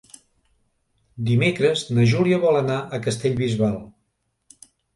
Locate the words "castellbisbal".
3.07-3.79